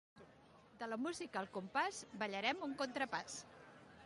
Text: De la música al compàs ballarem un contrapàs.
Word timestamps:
De 0.79 0.87
la 0.93 0.97
música 1.03 1.41
al 1.43 1.51
compàs 1.59 2.01
ballarem 2.25 2.67
un 2.71 2.75
contrapàs. 2.83 3.41